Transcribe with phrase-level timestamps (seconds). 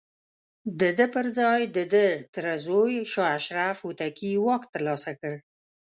[0.79, 5.33] د ده پر ځاى د ده تره زوی شاه اشرف هوتکي واک ترلاسه کړ.